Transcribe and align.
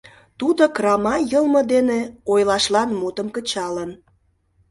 Тудо 0.39 0.63
“крама” 0.75 1.15
йылме 1.31 1.61
дене 1.73 1.99
ойлашлан 2.31 2.89
мутым 2.99 3.27
кычалын. 3.35 3.91